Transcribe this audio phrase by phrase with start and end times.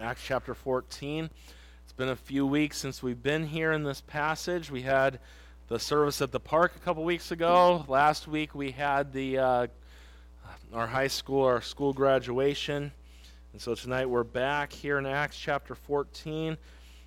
[0.00, 1.30] Acts chapter 14.
[1.84, 4.68] It's been a few weeks since we've been here in this passage.
[4.68, 5.20] We had
[5.68, 7.84] the service at the park a couple weeks ago.
[7.86, 9.66] Last week we had the uh,
[10.72, 12.90] our high school, our school graduation.
[13.52, 16.58] And so tonight we're back here in Acts chapter 14.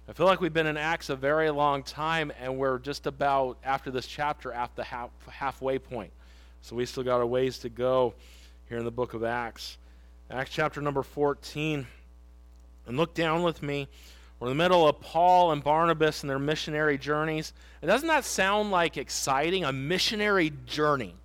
[0.07, 3.57] I feel like we've been in Acts a very long time, and we're just about
[3.65, 6.13] after this chapter at the half, halfway point.
[6.61, 8.13] So we still got a ways to go
[8.69, 9.77] here in the book of Acts.
[10.29, 11.87] Acts chapter number 14.
[12.85, 13.87] And look down with me.
[14.39, 17.53] We're in the middle of Paul and Barnabas and their missionary journeys.
[17.81, 19.63] And doesn't that sound like exciting?
[19.63, 21.15] A missionary journey.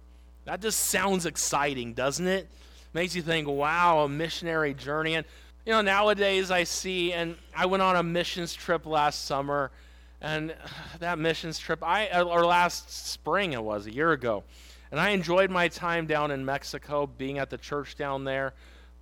[0.45, 2.49] That just sounds exciting, doesn't it?
[2.93, 5.15] Makes you think, wow, a missionary journey.
[5.15, 5.27] And,
[5.67, 9.73] you know, nowadays I see, and I went on a missions trip last summer,
[10.21, 10.55] and
[11.01, 14.45] that missions trip, I or last spring it was, a year ago.
[14.91, 18.53] And I enjoyed my time down in Mexico, being at the church down there.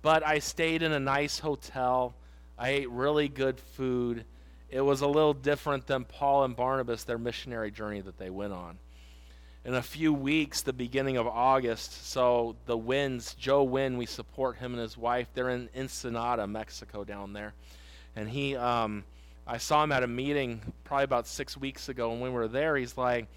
[0.01, 2.15] But I stayed in a nice hotel.
[2.57, 4.25] I ate really good food.
[4.69, 8.53] It was a little different than Paul and Barnabas, their missionary journey that they went
[8.53, 8.77] on.
[9.63, 14.57] In a few weeks, the beginning of August, so the Wynns, Joe Wynn, we support
[14.57, 15.27] him and his wife.
[15.35, 17.53] They're in Ensenada, Mexico, down there.
[18.15, 19.03] And he, um,
[19.45, 22.47] I saw him at a meeting probably about six weeks ago, and when we were
[22.47, 23.27] there, he's like,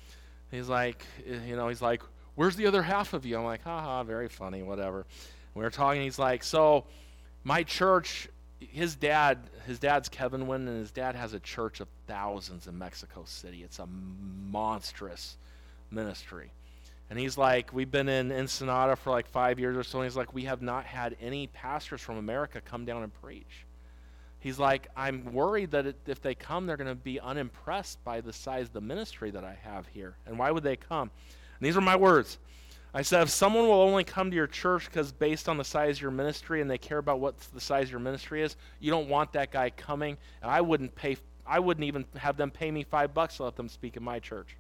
[0.50, 2.02] he's like, you know, he's like,
[2.36, 3.36] where's the other half of you?
[3.36, 5.04] I'm like, haha, very funny, whatever.
[5.54, 6.02] We were talking.
[6.02, 6.84] He's like, so
[7.44, 11.88] my church, his dad, his dad's Kevin Wynn, and his dad has a church of
[12.06, 13.62] thousands in Mexico City.
[13.62, 15.36] It's a monstrous
[15.90, 16.50] ministry.
[17.10, 20.00] And he's like, we've been in Ensenada for like five years or so.
[20.00, 23.66] And he's like, we have not had any pastors from America come down and preach.
[24.40, 28.32] He's like, I'm worried that if they come, they're going to be unimpressed by the
[28.32, 30.16] size of the ministry that I have here.
[30.26, 31.10] And why would they come?
[31.58, 32.38] And these are my words.
[32.96, 35.96] I said, if someone will only come to your church because based on the size
[35.96, 38.92] of your ministry and they care about what the size of your ministry is, you
[38.92, 40.16] don't want that guy coming.
[40.40, 43.56] And I wouldn't pay, I wouldn't even have them pay me five bucks to let
[43.56, 44.56] them speak in my church.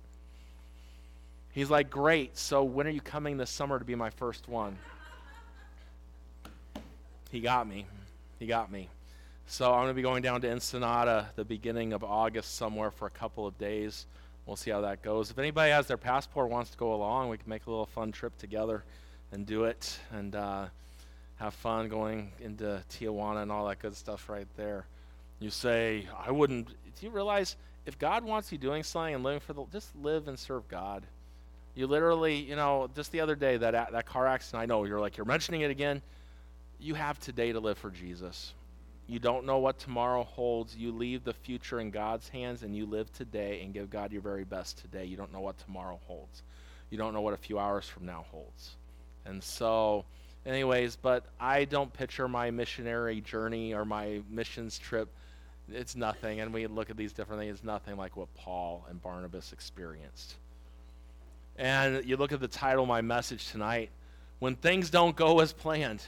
[1.52, 2.36] He's like, great.
[2.36, 4.76] So when are you coming this summer to be my first one?
[7.30, 7.86] He got me.
[8.40, 8.88] He got me.
[9.46, 13.06] So I'm going to be going down to Ensenada the beginning of August somewhere for
[13.06, 14.06] a couple of days
[14.46, 15.30] we'll see how that goes.
[15.30, 18.12] If anybody has their passport wants to go along, we can make a little fun
[18.12, 18.84] trip together
[19.32, 20.66] and do it and uh,
[21.36, 24.86] have fun going into Tijuana and all that good stuff right there.
[25.40, 26.68] You say, I wouldn't.
[26.68, 27.56] Do you realize
[27.86, 31.04] if God wants you doing something and living for the, just live and serve God.
[31.74, 34.62] You literally, you know, just the other day that that car accident.
[34.62, 36.02] I know you're like you're mentioning it again.
[36.78, 38.54] You have today to live for Jesus.
[39.06, 40.74] You don't know what tomorrow holds.
[40.74, 44.22] You leave the future in God's hands and you live today and give God your
[44.22, 45.04] very best today.
[45.04, 46.42] You don't know what tomorrow holds.
[46.90, 48.76] You don't know what a few hours from now holds.
[49.26, 50.04] And so,
[50.46, 55.08] anyways, but I don't picture my missionary journey or my missions trip.
[55.70, 56.40] It's nothing.
[56.40, 60.36] And we look at these different things, it's nothing like what Paul and Barnabas experienced.
[61.56, 63.90] And you look at the title of my message tonight
[64.38, 66.02] When Things Don't Go As Planned.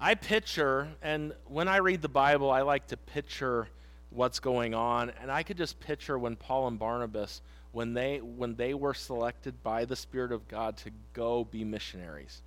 [0.00, 3.68] I picture, and when I read the Bible, I like to picture
[4.08, 8.54] what's going on, and I could just picture when Paul and Barnabas, when they when
[8.56, 12.40] they were selected by the Spirit of God to go be missionaries,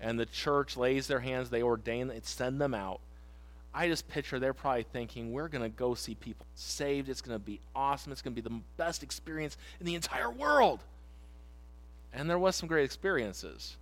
[0.00, 3.00] and the church lays their hands, they ordain, it send them out.
[3.74, 7.10] I just picture they're probably thinking, we're going to go see people saved.
[7.10, 8.10] It's going to be awesome.
[8.10, 10.80] It's going to be the best experience in the entire world.
[12.14, 13.76] And there was some great experiences.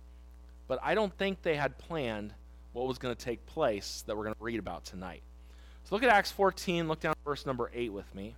[0.67, 2.33] But I don't think they had planned
[2.75, 5.23] what was going to take place that we're going to read about tonight.
[5.85, 8.35] So look at Acts 14, look down verse number 8 with me.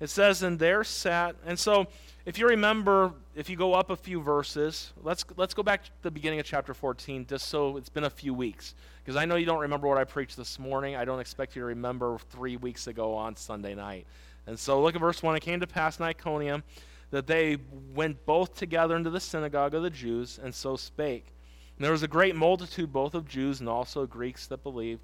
[0.00, 1.86] It says, And there sat, and so
[2.26, 5.90] if you remember, if you go up a few verses, let's, let's go back to
[6.02, 8.74] the beginning of chapter 14, just so it's been a few weeks.
[9.02, 10.94] Because I know you don't remember what I preached this morning.
[10.94, 14.06] I don't expect you to remember three weeks ago on Sunday night.
[14.46, 15.36] And so look at verse 1.
[15.36, 16.64] It came to pass in Iconium
[17.12, 17.56] that they
[17.94, 21.32] went both together into the synagogue of the Jews, and so spake.
[21.80, 25.00] And there was a great multitude both of Jews and also Greeks that believed.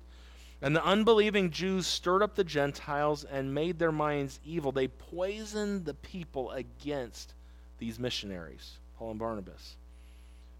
[0.61, 4.73] And the unbelieving Jews stirred up the Gentiles and made their minds evil.
[4.73, 7.33] They poisoned the people against
[7.79, 9.77] these missionaries, Paul and Barnabas.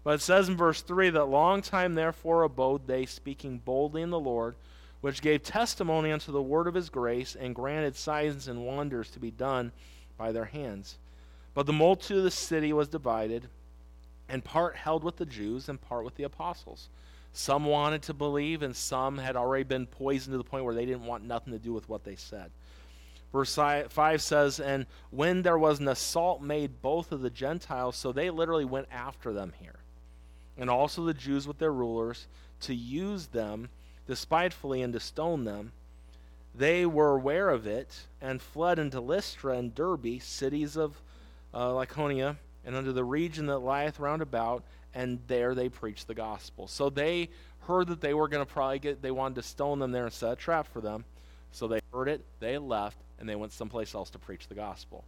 [0.03, 4.09] But it says in verse 3 that long time therefore abode they, speaking boldly in
[4.09, 4.55] the Lord,
[5.01, 9.19] which gave testimony unto the word of his grace, and granted signs and wonders to
[9.19, 9.71] be done
[10.17, 10.97] by their hands.
[11.53, 13.49] But the multitude of the city was divided
[14.29, 16.89] and part held with the Jews and part with the apostles.
[17.33, 20.85] Some wanted to believe, and some had already been poisoned to the point where they
[20.85, 22.51] didn't want nothing to do with what they said.
[23.31, 28.11] Verse 5 says, And when there was an assault made both of the Gentiles, so
[28.11, 29.79] they literally went after them here,
[30.57, 32.27] and also the Jews with their rulers,
[32.61, 33.69] to use them
[34.07, 35.73] despitefully and to stone them.
[36.55, 41.01] They were aware of it and fled into Lystra and Derbe, cities of
[41.53, 46.13] uh, Lycaonia, and unto the region that lieth round about, and there they preached the
[46.13, 46.67] gospel.
[46.67, 47.29] So they
[47.61, 50.13] heard that they were going to probably get, they wanted to stone them there and
[50.13, 51.05] set a trap for them.
[51.51, 55.05] So they heard it, they left, and they went someplace else to preach the gospel.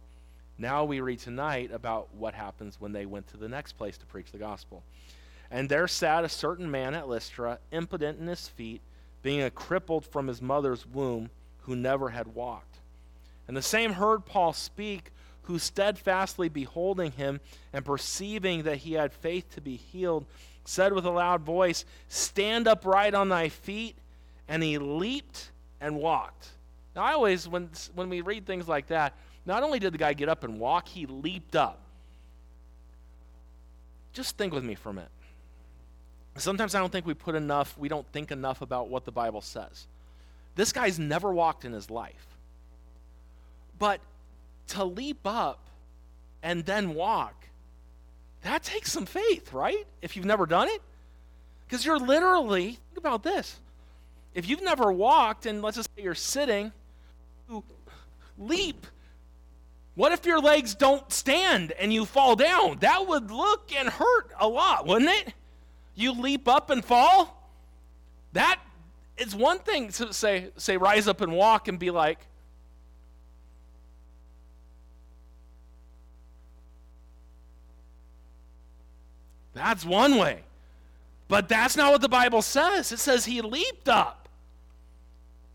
[0.56, 4.06] Now we read tonight about what happens when they went to the next place to
[4.06, 4.82] preach the gospel.
[5.50, 8.80] And there sat a certain man at Lystra, impotent in his feet,
[9.22, 11.28] being a crippled from his mother's womb,
[11.64, 12.78] who never had walked.
[13.46, 17.40] And the same heard Paul speak, who steadfastly beholding him
[17.72, 20.26] and perceiving that he had faith to be healed,
[20.64, 23.96] said with a loud voice, Stand upright on thy feet.
[24.48, 25.50] And he leaped
[25.80, 26.48] and walked.
[26.96, 29.14] Now, I always, when, when we read things like that,
[29.46, 31.80] not only did the guy get up and walk, he leaped up.
[34.12, 35.10] Just think with me for a minute.
[36.36, 39.40] Sometimes I don't think we put enough, we don't think enough about what the Bible
[39.40, 39.86] says.
[40.54, 42.26] This guy's never walked in his life.
[43.78, 44.00] But
[44.70, 45.60] to leap up
[46.42, 47.48] and then walk,
[48.42, 49.86] that takes some faith, right?
[50.02, 50.82] If you've never done it.
[51.66, 53.60] Because you're literally, think about this.
[54.34, 56.72] If you've never walked, and let's just say you're sitting,
[57.48, 57.62] you
[58.38, 58.86] leap.
[59.94, 62.78] What if your legs don't stand and you fall down?
[62.80, 65.34] That would look and hurt a lot, wouldn't it?
[65.94, 67.52] You leap up and fall?
[68.32, 68.60] That
[69.18, 72.18] is one thing to say, say rise up and walk and be like,
[79.54, 80.40] That's one way.
[81.28, 82.92] But that's not what the Bible says.
[82.92, 84.28] It says he leaped up.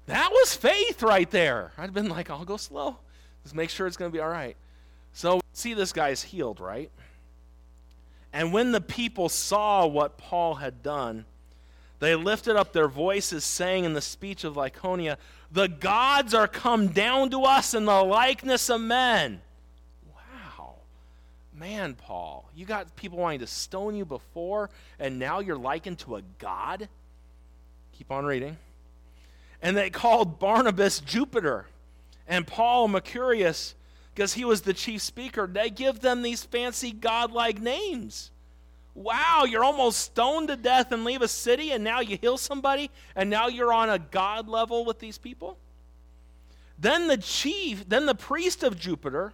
[0.08, 1.72] That was faith right there.
[1.78, 2.98] I'd been like, I'll go slow.
[3.44, 4.56] Just make sure it's going to be all right.
[5.14, 6.92] So, see, this guy's healed, right?
[8.32, 11.26] And when the people saw what Paul had done,
[12.00, 15.18] they lifted up their voices, saying in the speech of Lycaonia,
[15.52, 19.42] The gods are come down to us in the likeness of men.
[21.58, 24.70] Man, Paul, you got people wanting to stone you before,
[25.00, 26.90] and now you're likened to a god?
[27.94, 28.58] Keep on reading.
[29.62, 31.68] And they called Barnabas Jupiter
[32.28, 33.74] and Paul Mercurius
[34.14, 35.48] because he was the chief speaker.
[35.48, 38.32] They give them these fancy godlike names.
[38.94, 42.90] Wow, you're almost stoned to death and leave a city, and now you heal somebody,
[43.16, 45.58] and now you're on a god level with these people?
[46.78, 49.34] Then the chief, then the priest of Jupiter,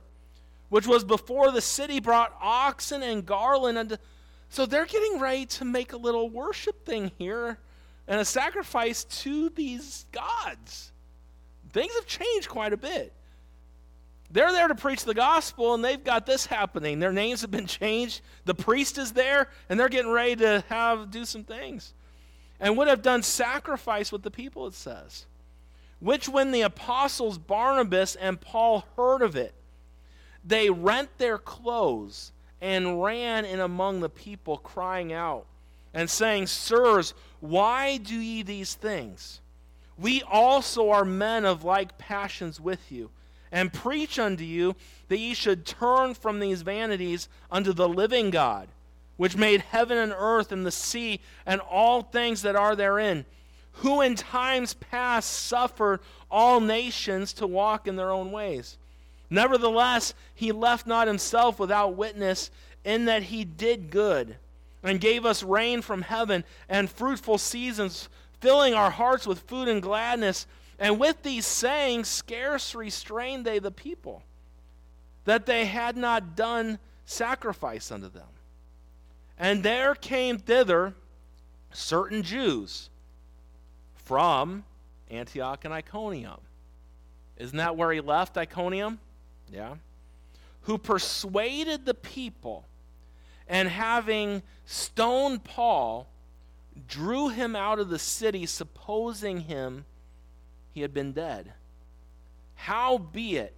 [0.71, 3.97] which was before the city brought oxen and garland unto
[4.47, 7.57] so they're getting ready to make a little worship thing here
[8.06, 10.91] and a sacrifice to these gods.
[11.71, 13.13] Things have changed quite a bit.
[14.29, 17.00] They're there to preach the gospel and they've got this happening.
[17.00, 18.19] Their names have been changed.
[18.44, 21.94] The priest is there and they're getting ready to have do some things
[22.59, 25.25] and would have done sacrifice with the people it says
[26.00, 29.53] which when the apostles barnabas and paul heard of it
[30.43, 35.45] they rent their clothes and ran in among the people, crying out
[35.93, 39.41] and saying, Sirs, why do ye these things?
[39.97, 43.09] We also are men of like passions with you,
[43.51, 44.75] and preach unto you
[45.09, 48.69] that ye should turn from these vanities unto the living God,
[49.17, 53.25] which made heaven and earth and the sea and all things that are therein,
[53.73, 55.99] who in times past suffered
[56.29, 58.77] all nations to walk in their own ways
[59.31, 62.51] Nevertheless, he left not himself without witness,
[62.83, 64.35] in that he did good,
[64.83, 68.09] and gave us rain from heaven and fruitful seasons,
[68.41, 70.47] filling our hearts with food and gladness.
[70.77, 74.23] And with these sayings, scarce restrained they the people,
[75.25, 78.27] that they had not done sacrifice unto them.
[79.38, 80.93] And there came thither
[81.71, 82.89] certain Jews
[83.95, 84.65] from
[85.09, 86.39] Antioch and Iconium.
[87.38, 89.00] Isn't that where he left, Iconium?
[89.51, 89.75] Yeah?
[90.62, 92.65] Who persuaded the people
[93.51, 96.08] and having stoned Paul,
[96.88, 99.86] drew him out of the city, supposing him
[100.74, 101.51] he had been dead.
[102.55, 103.53] Howbeit,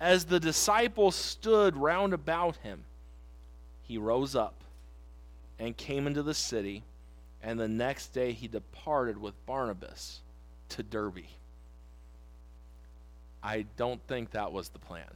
[0.00, 2.84] as the disciples stood round about him,
[3.82, 4.64] he rose up
[5.60, 6.82] and came into the city,
[7.40, 10.22] and the next day he departed with Barnabas
[10.70, 11.26] to Derbe.
[13.42, 15.06] I don't think that was the plan.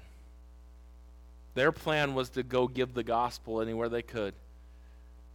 [1.54, 4.34] Their plan was to go give the gospel anywhere they could.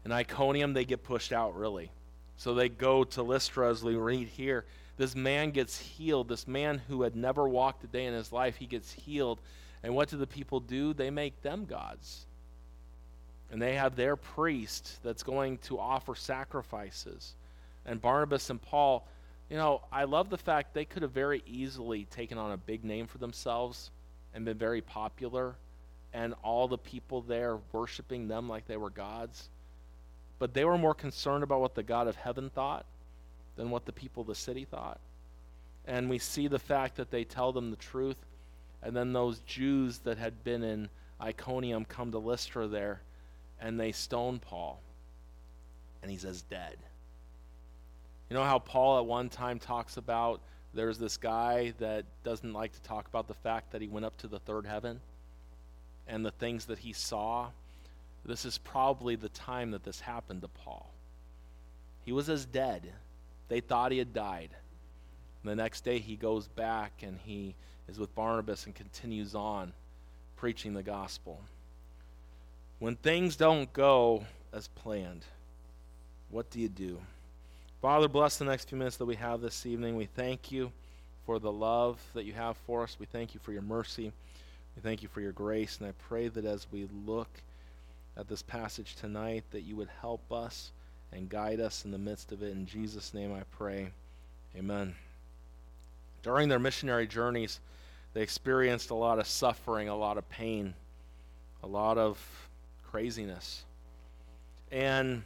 [0.05, 1.91] In Iconium, they get pushed out, really.
[2.37, 4.65] So they go to Lystra, as we read here.
[4.97, 6.27] This man gets healed.
[6.27, 9.39] This man who had never walked a day in his life, he gets healed.
[9.83, 10.93] And what do the people do?
[10.93, 12.25] They make them gods.
[13.51, 17.33] And they have their priest that's going to offer sacrifices.
[17.85, 19.07] And Barnabas and Paul,
[19.49, 22.83] You know, I love the fact they could have very easily taken on a big
[22.83, 23.89] name for themselves
[24.33, 25.55] and been very popular,
[26.13, 29.49] and all the people there worshiping them like they were gods.
[30.37, 32.85] But they were more concerned about what the God of heaven thought
[33.55, 34.99] than what the people of the city thought.
[35.85, 38.17] And we see the fact that they tell them the truth,
[38.83, 40.89] and then those Jews that had been in
[41.19, 43.01] Iconium come to Lystra there,
[43.59, 44.79] and they stone Paul,
[46.03, 46.77] and he's as dead.
[48.29, 50.41] You know how Paul at one time talks about
[50.73, 54.17] there's this guy that doesn't like to talk about the fact that he went up
[54.17, 55.01] to the third heaven
[56.07, 57.49] and the things that he saw?
[58.25, 60.91] This is probably the time that this happened to Paul.
[62.05, 62.93] He was as dead.
[63.47, 64.51] They thought he had died.
[65.41, 67.55] And the next day he goes back and he
[67.87, 69.73] is with Barnabas and continues on
[70.35, 71.41] preaching the gospel.
[72.77, 75.25] When things don't go as planned,
[76.29, 76.99] what do you do?
[77.81, 79.95] Father, bless the next few minutes that we have this evening.
[79.95, 80.73] We thank you
[81.25, 82.97] for the love that you have for us.
[82.99, 84.11] We thank you for your mercy.
[84.75, 85.77] We thank you for your grace.
[85.77, 87.29] And I pray that as we look
[88.17, 90.73] at this passage tonight, that you would help us
[91.13, 92.51] and guide us in the midst of it.
[92.51, 93.91] In Jesus' name I pray.
[94.57, 94.93] Amen.
[96.21, 97.61] During their missionary journeys,
[98.13, 100.73] they experienced a lot of suffering, a lot of pain,
[101.63, 102.19] a lot of
[102.83, 103.63] craziness.
[104.69, 105.23] And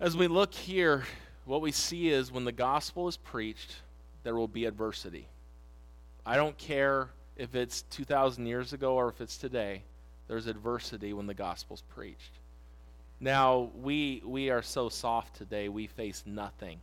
[0.00, 1.04] as we look here,
[1.44, 3.76] what we see is when the gospel is preached,
[4.22, 5.28] there will be adversity.
[6.24, 9.82] I don't care if it's 2,000 years ago or if it's today,
[10.26, 12.32] there's adversity when the gospel's preached.
[13.20, 16.80] Now, we, we are so soft today, we face nothing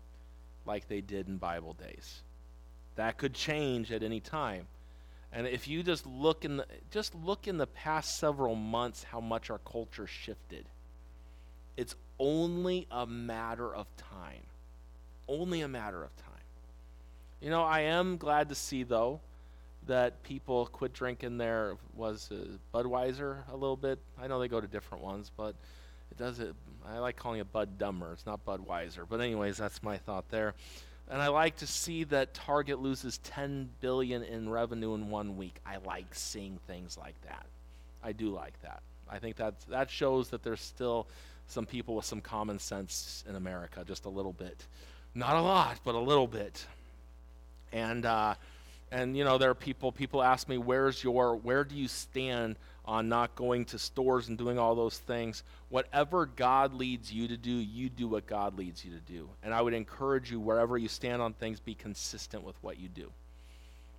[0.67, 2.21] like they did in Bible days.
[2.95, 4.67] That could change at any time.
[5.33, 9.19] And if you just look in the just look in the past several months how
[9.19, 10.65] much our culture shifted.
[11.75, 14.43] It's only a matter of time.
[15.27, 16.25] Only a matter of time.
[17.41, 19.19] You know, I am glad to see, though,
[19.87, 23.99] that people quit drinking their, was uh, Budweiser a little bit.
[24.19, 25.55] I know they go to different ones, but
[26.11, 26.55] it does it.
[26.87, 28.13] I like calling it Bud Dumber.
[28.13, 29.05] It's not Budweiser.
[29.07, 30.55] But, anyways, that's my thought there.
[31.09, 35.55] And I like to see that Target loses 10 billion in revenue in one week.
[35.65, 37.45] I like seeing things like that.
[38.03, 38.81] I do like that.
[39.09, 41.07] I think that that shows that there's still
[41.47, 44.65] some people with some common sense in America, just a little bit.
[45.15, 46.65] Not a lot, but a little bit.
[47.71, 48.35] And uh,
[48.91, 49.91] and you know, there are people.
[49.91, 51.35] People ask me, "Where's your?
[51.35, 55.43] Where do you stand on not going to stores and doing all those things?
[55.69, 59.27] Whatever God leads you to do, you do what God leads you to do.
[59.43, 62.87] And I would encourage you, wherever you stand on things, be consistent with what you
[62.87, 63.11] do.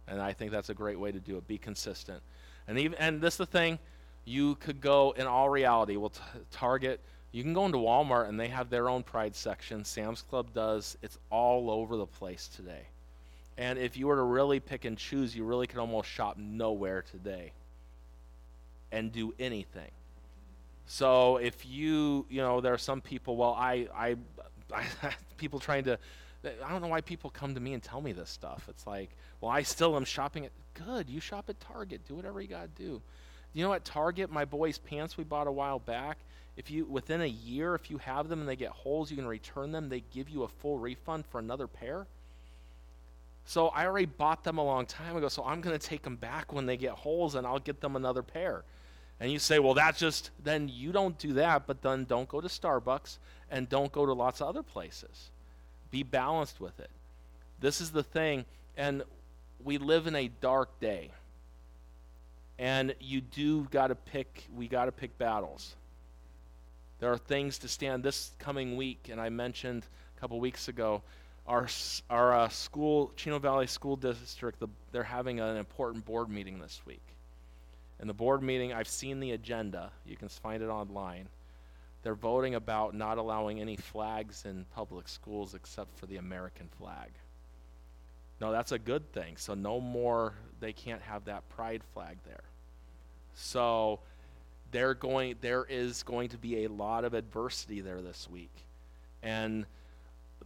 [0.06, 1.46] And I think that's a great way to do it.
[1.46, 2.22] Be consistent.
[2.66, 3.78] And even and this is the thing,
[4.24, 5.96] you could go in all reality.
[5.96, 7.00] We'll t- target
[7.32, 9.84] you can go into Walmart and they have their own pride section.
[9.84, 10.96] Sam's Club does.
[11.02, 12.86] It's all over the place today.
[13.58, 17.02] And if you were to really pick and choose, you really could almost shop nowhere
[17.02, 17.52] today
[18.92, 19.90] and do anything.
[20.86, 24.16] So if you, you know, there are some people, well, I, I,
[24.72, 24.84] I
[25.36, 25.98] people trying to,
[26.44, 28.64] I don't know why people come to me and tell me this stuff.
[28.70, 30.52] It's like, well, I still am shopping at,
[30.86, 32.02] good, you shop at Target.
[32.08, 33.02] Do whatever you got to do.
[33.52, 36.18] You know, at Target, my boy's pants we bought a while back,
[36.58, 39.28] if you within a year, if you have them and they get holes, you can
[39.28, 39.88] return them.
[39.88, 42.08] They give you a full refund for another pair.
[43.44, 46.16] So I already bought them a long time ago, so I'm going to take them
[46.16, 48.64] back when they get holes and I'll get them another pair.
[49.20, 52.40] And you say, well, that's just, then you don't do that, but then don't go
[52.40, 53.18] to Starbucks
[53.52, 55.30] and don't go to lots of other places.
[55.92, 56.90] Be balanced with it.
[57.60, 58.44] This is the thing,
[58.76, 59.04] and
[59.64, 61.12] we live in a dark day.
[62.58, 65.76] And you do got to pick, we got to pick battles.
[67.00, 69.86] There are things to stand this coming week, and I mentioned
[70.16, 71.02] a couple weeks ago,
[71.46, 71.68] our,
[72.10, 76.82] our uh, school, Chino Valley School District, the, they're having an important board meeting this
[76.84, 77.02] week.
[78.00, 79.90] In the board meeting, I've seen the agenda.
[80.04, 81.28] You can find it online.
[82.02, 87.10] They're voting about not allowing any flags in public schools except for the American flag.
[88.40, 89.36] No, that's a good thing.
[89.36, 92.44] So no more, they can't have that pride flag there.
[93.34, 94.00] So
[94.70, 98.54] they're going there is going to be a lot of adversity there this week.
[99.22, 99.66] And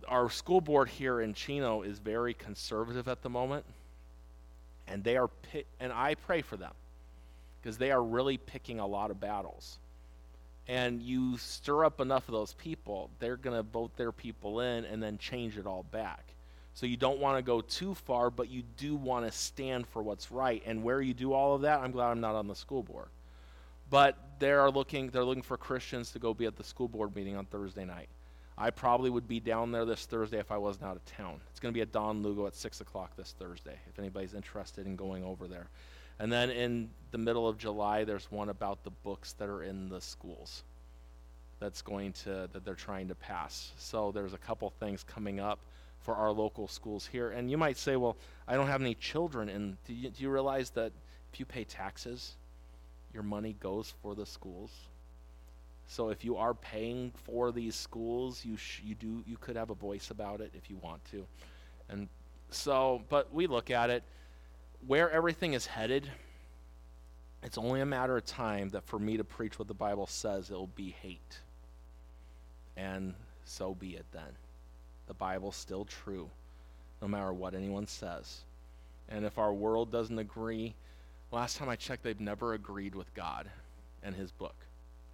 [0.09, 3.65] our school board here in chino is very conservative at the moment
[4.89, 6.73] and they are pit, and i pray for them
[7.61, 9.79] because they are really picking a lot of battles.
[10.67, 14.85] And you stir up enough of those people they're going to vote their people in
[14.85, 16.25] and then change it all back.
[16.75, 20.03] So you don't want to go too far but you do want to stand for
[20.03, 20.63] what's right.
[20.65, 23.09] And where you do all of that i'm glad i'm not on the school board
[23.93, 27.15] but they are looking they're looking for Christians to go be at the school board
[27.15, 28.09] meeting on Thursday night.
[28.57, 31.41] I probably would be down there this Thursday if I wasn't out of town.
[31.51, 34.87] It's going to be at Don Lugo at 6 o'clock this Thursday, if anybody's interested
[34.87, 35.69] in going over there.
[36.19, 39.89] And then in the middle of July, there's one about the books that are in
[39.89, 40.65] the schools
[41.61, 43.73] that's going to that they're trying to pass.
[43.77, 45.59] So there's a couple things coming up
[46.01, 47.31] for our local schools here.
[47.31, 48.17] And you might say, well,
[48.49, 49.49] I don't have any children.
[49.49, 50.93] And do you, do you realize that
[51.33, 52.37] if you pay taxes,
[53.13, 54.71] your money goes for the schools?
[55.87, 59.71] So if you are paying for these schools, you sh- you do you could have
[59.71, 61.27] a voice about it if you want to.
[61.89, 62.09] And
[62.51, 64.03] so, but we look at it
[64.87, 66.11] where everything is headed.
[67.43, 70.51] It's only a matter of time that for me to preach what the Bible says,
[70.51, 71.41] it'll be hate.
[72.77, 73.15] And
[73.45, 74.37] so be it then.
[75.09, 76.31] The Bible's still true,
[77.01, 78.43] no matter what anyone says.
[79.09, 80.75] And if our world doesn't agree,
[81.33, 83.49] last time I checked, they've never agreed with God
[84.03, 84.55] and His book.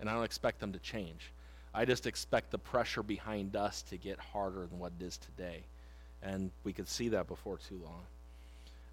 [0.00, 1.32] And I don't expect them to change.
[1.74, 5.62] I just expect the pressure behind us to get harder than what it is today.
[6.22, 8.02] And we could see that before too long.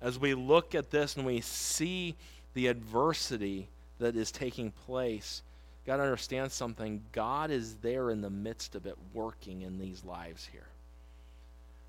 [0.01, 2.15] As we look at this and we see
[2.53, 5.41] the adversity that is taking place,
[5.87, 7.01] got to understand something.
[7.11, 10.67] God is there in the midst of it, working in these lives here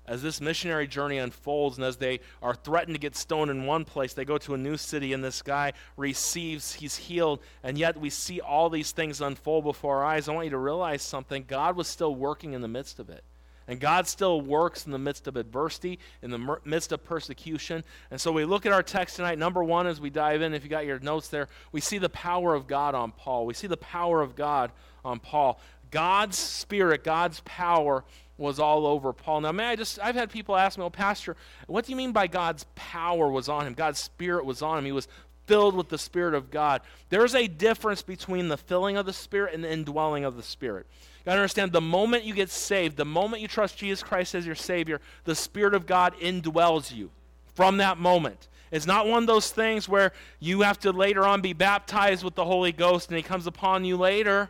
[0.07, 3.85] as this missionary journey unfolds and as they are threatened to get stoned in one
[3.85, 7.99] place, they go to a new city and this guy receives, he's healed, and yet
[7.99, 10.29] we see all these things unfold before our eyes.
[10.29, 11.45] I want you to realize something.
[11.47, 13.23] God was still working in the midst of it.
[13.69, 17.83] And God still works in the midst of adversity, in the midst of persecution.
[18.11, 19.37] And so we look at our text tonight.
[19.37, 22.07] Number one, as we dive in, if you got your notes there, we see the
[22.07, 23.45] power of God on Paul.
[23.45, 24.71] We see the power of God
[25.03, 25.59] on Paul.
[25.91, 28.03] God's Spirit, God's power
[28.37, 29.41] was all over Paul.
[29.41, 32.11] Now, may I just, I've had people ask me, well, Pastor, what do you mean
[32.11, 33.73] by God's power was on him?
[33.73, 34.85] God's Spirit was on him.
[34.85, 35.07] He was
[35.47, 36.81] filled with the Spirit of God.
[37.09, 40.85] There's a difference between the filling of the Spirit and the indwelling of the Spirit.
[41.25, 44.55] You understand the moment you get saved, the moment you trust Jesus Christ as your
[44.55, 47.09] Savior, the Spirit of God indwells you
[47.55, 48.47] from that moment.
[48.71, 52.35] It's not one of those things where you have to later on be baptized with
[52.35, 54.49] the Holy Ghost and He comes upon you later.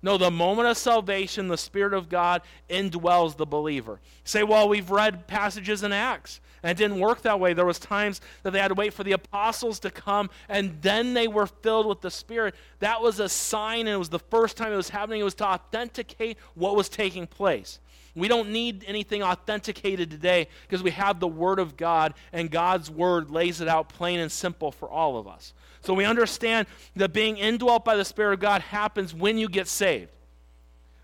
[0.00, 4.00] No, the moment of salvation, the Spirit of God indwells the believer.
[4.22, 7.52] Say, well, we've read passages in Acts, and it didn't work that way.
[7.52, 11.14] There was times that they had to wait for the apostles to come, and then
[11.14, 12.54] they were filled with the Spirit.
[12.78, 15.20] That was a sign, and it was the first time it was happening.
[15.20, 17.80] It was to authenticate what was taking place.
[18.18, 22.90] We don't need anything authenticated today because we have the Word of God, and God's
[22.90, 25.52] Word lays it out plain and simple for all of us.
[25.82, 29.68] So we understand that being indwelt by the Spirit of God happens when you get
[29.68, 30.10] saved.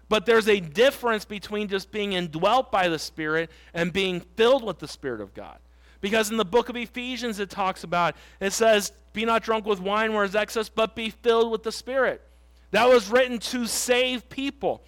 [0.08, 4.78] But there's a difference between just being indwelt by the Spirit and being filled with
[4.78, 5.58] the Spirit of God.
[6.00, 9.80] Because in the book of Ephesians, it talks about, it says, Be not drunk with
[9.80, 12.20] wine where is excess, but be filled with the Spirit.
[12.72, 14.82] That was written to save people.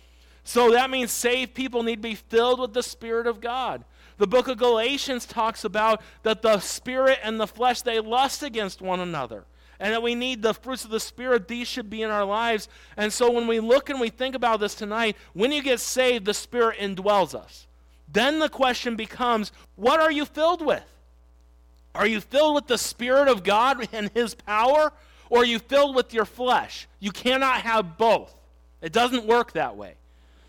[0.46, 3.84] So that means saved people need to be filled with the Spirit of God.
[4.16, 8.80] The book of Galatians talks about that the Spirit and the flesh, they lust against
[8.80, 9.44] one another
[9.80, 11.48] and that we need the fruits of the Spirit.
[11.48, 12.68] These should be in our lives.
[12.96, 16.24] And so when we look and we think about this tonight, when you get saved,
[16.24, 17.66] the Spirit indwells us.
[18.10, 20.84] Then the question becomes what are you filled with?
[21.92, 24.92] Are you filled with the Spirit of God and His power?
[25.28, 26.86] Or are you filled with your flesh?
[27.00, 28.32] You cannot have both.
[28.80, 29.96] It doesn't work that way.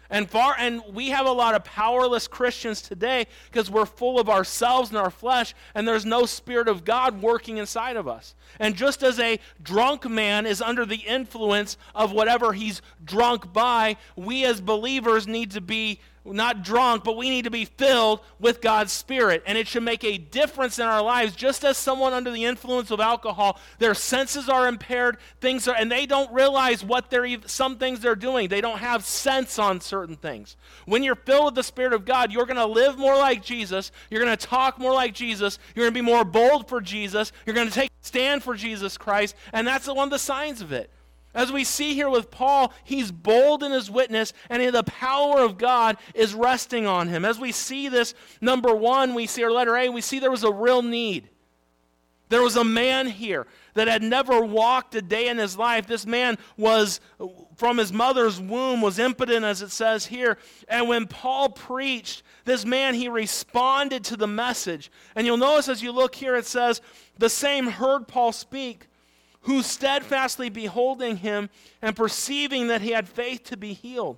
[0.09, 4.29] And far and we have a lot of powerless Christians today because we're full of
[4.29, 8.35] ourselves and our flesh and there's no spirit of God working inside of us.
[8.59, 13.97] And just as a drunk man is under the influence of whatever he's drunk by,
[14.15, 15.99] we as believers need to be
[16.33, 19.43] not drunk, but we need to be filled with God's Spirit.
[19.45, 21.35] And it should make a difference in our lives.
[21.35, 25.91] Just as someone under the influence of alcohol, their senses are impaired, things are, and
[25.91, 28.47] they don't realize what they're, some things they're doing.
[28.47, 30.55] They don't have sense on certain things.
[30.85, 33.91] When you're filled with the Spirit of God, you're going to live more like Jesus.
[34.09, 35.59] You're going to talk more like Jesus.
[35.75, 37.31] You're going to be more bold for Jesus.
[37.45, 39.35] You're going to take stand for Jesus Christ.
[39.53, 40.89] And that's one of the signs of it.
[41.37, 45.59] As we see here with Paul, he's bold in his witness, and the power of
[45.59, 47.23] God is resting on him.
[47.23, 50.43] As we see this, number one, we see our letter A, we see there was
[50.43, 51.29] a real need.
[52.29, 53.45] There was a man here
[53.75, 55.85] that had never walked a day in his life.
[55.85, 56.99] This man was
[57.55, 60.39] from his mother's womb, was impotent, as it says here.
[60.67, 64.91] And when Paul preached, this man, he responded to the message.
[65.15, 66.81] And you'll notice as you look here, it says,
[67.19, 68.87] the same heard Paul speak
[69.47, 71.49] who steadfastly beholding him
[71.81, 74.17] and perceiving that he had faith to be healed.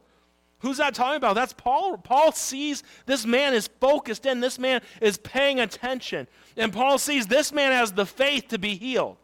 [0.62, 1.36] Who's that talking about?
[1.36, 2.00] That's Paul.
[2.00, 6.28] Paul sees this man is focused in, this man is paying attention.
[6.58, 9.18] And Paul sees this man has the faith to be healed.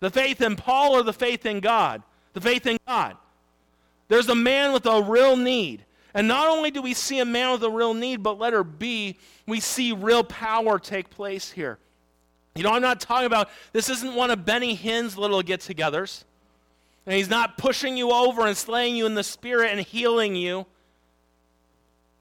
[0.00, 2.02] The faith in Paul or the faith in God?
[2.34, 3.16] The faith in God.
[4.08, 5.86] There's a man with a real need.
[6.12, 9.16] And not only do we see a man with a real need, but letter B,
[9.46, 11.78] we see real power take place here.
[12.54, 16.24] You know, I'm not talking about this isn't one of Benny Hinn's little get togethers.
[17.06, 20.66] And he's not pushing you over and slaying you in the spirit and healing you.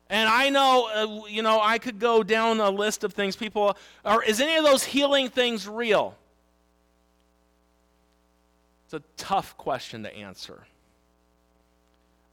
[0.10, 3.78] And I know, uh, you know, I could go down a list of things people
[4.04, 4.24] are.
[4.24, 6.15] Is any of those healing things real?
[8.86, 10.63] It's a tough question to answer.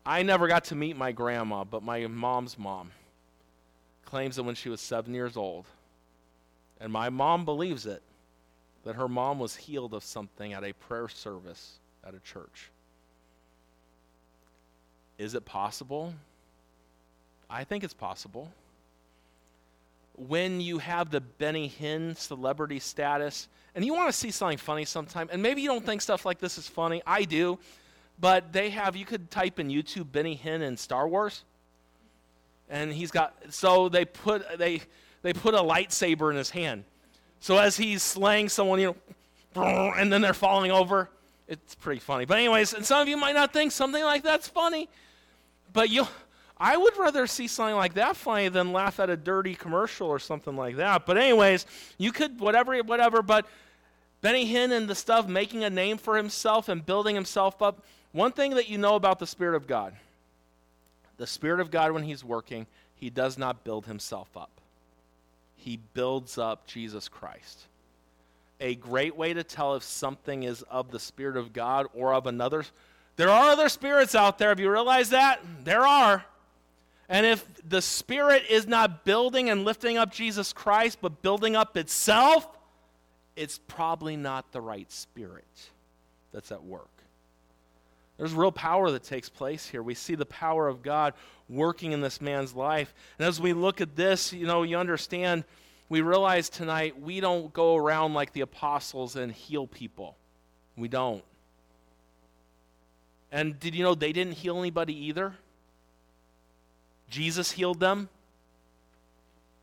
[0.07, 2.93] I never got to meet my grandma, but my mom's mom
[4.07, 5.67] claims that when she was seven years old,
[6.81, 8.03] and my mom believes it,
[8.85, 12.71] that her mom was healed of something at a prayer service at a church.
[15.19, 16.15] Is it possible?
[17.49, 18.51] I think it's possible.
[20.17, 24.85] When you have the Benny Hinn celebrity status, and you want to see something funny
[24.85, 27.59] sometime, and maybe you don't think stuff like this is funny, I do,
[28.19, 31.45] but they have, you could type in YouTube Benny Hinn and Star Wars,
[32.71, 34.83] and he's got, so they put, they,
[35.27, 36.85] they put a lightsaber in his hand.
[37.41, 38.95] So as he's slaying someone, you
[39.57, 41.11] know, and then they're falling over,
[41.49, 42.27] it's pretty funny.
[42.27, 44.89] But anyways, and some of you might not think something like that's funny,
[45.73, 46.07] but you
[46.59, 50.21] I would rather see something like that funny than laugh at a dirty commercial or
[50.21, 51.07] something like that.
[51.07, 51.67] But anyways,
[51.99, 53.49] you could whatever whatever, but
[54.21, 57.85] Benny Hinn and the stuff making a name for himself and building himself up.
[58.12, 59.93] One thing that you know about the Spirit of God,
[61.17, 64.51] the Spirit of God when he's working, he does not build himself up.
[65.57, 67.66] He builds up Jesus Christ
[68.61, 72.27] a great way to tell if something is of the Spirit of God or of
[72.27, 72.64] another.
[73.16, 74.49] There are other spirits out there.
[74.51, 75.40] Have you realized that?
[75.64, 76.25] There are.
[77.09, 81.77] And if the Spirit is not building and lifting up Jesus Christ, but building up
[81.77, 82.47] itself,
[83.37, 85.45] it's probably not the right Spirit
[86.33, 86.88] that's at work.
[88.19, 89.83] There's real power that takes place here.
[89.83, 91.15] We see the power of God
[91.49, 92.95] working in this man's life.
[93.19, 95.45] And as we look at this, you know, you understand
[95.89, 100.17] we realize tonight we don't go around like the apostles and heal people.
[100.77, 101.23] We don't.
[103.31, 105.35] And did you know they didn't heal anybody either?
[107.09, 108.09] Jesus healed them.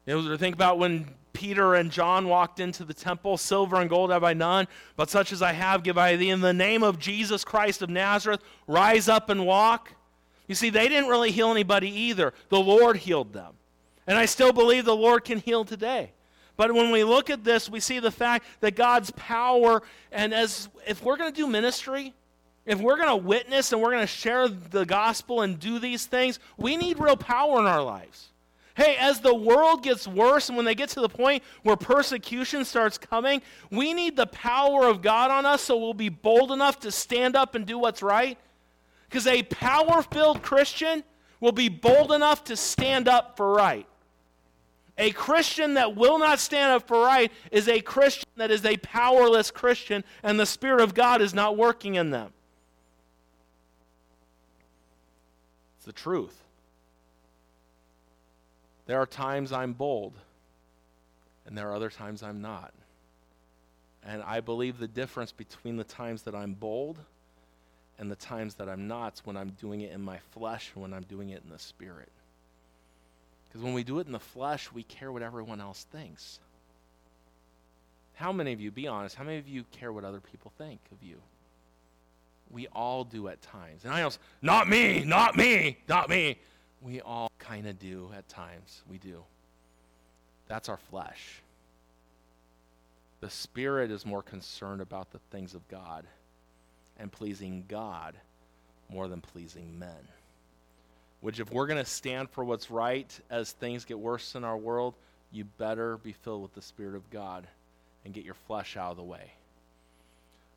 [0.06, 3.38] You know, think about when Peter and John walked into the temple.
[3.38, 6.30] Silver and gold have I none, but such as I have give I thee.
[6.30, 9.94] In the name of Jesus Christ of Nazareth, rise up and walk.
[10.48, 12.34] You see, they didn't really heal anybody either.
[12.50, 13.54] The Lord healed them.
[14.06, 16.12] And I still believe the Lord can heal today.
[16.56, 20.70] But when we look at this, we see the fact that God's power, and as
[20.86, 22.14] if we're going to do ministry,
[22.66, 26.06] if we're going to witness and we're going to share the gospel and do these
[26.06, 28.30] things, we need real power in our lives.
[28.76, 32.66] Hey, as the world gets worse and when they get to the point where persecution
[32.66, 36.80] starts coming, we need the power of God on us so we'll be bold enough
[36.80, 38.38] to stand up and do what's right.
[39.08, 41.04] Because a power filled Christian
[41.40, 43.86] will be bold enough to stand up for right.
[44.98, 48.78] A Christian that will not stand up for right is a Christian that is a
[48.78, 52.32] powerless Christian, and the Spirit of God is not working in them.
[55.78, 56.43] It's the truth.
[58.86, 60.14] There are times I'm bold,
[61.46, 62.74] and there are other times I'm not.
[64.06, 66.98] And I believe the difference between the times that I'm bold
[67.98, 70.82] and the times that I'm not is when I'm doing it in my flesh and
[70.82, 72.10] when I'm doing it in the spirit.
[73.48, 76.40] Because when we do it in the flesh, we care what everyone else thinks.
[78.16, 80.80] How many of you, be honest, how many of you care what other people think
[80.92, 81.18] of you?
[82.50, 83.84] We all do at times.
[83.84, 86.38] And I know, not me, not me, not me.
[86.84, 88.82] We all kind of do at times.
[88.90, 89.24] We do.
[90.48, 91.42] That's our flesh.
[93.22, 96.06] The Spirit is more concerned about the things of God
[97.00, 98.16] and pleasing God
[98.90, 100.08] more than pleasing men.
[101.22, 104.58] Which, if we're going to stand for what's right as things get worse in our
[104.58, 104.94] world,
[105.32, 107.48] you better be filled with the Spirit of God
[108.04, 109.32] and get your flesh out of the way.